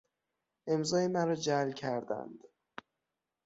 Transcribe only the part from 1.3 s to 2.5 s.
جعل کردند.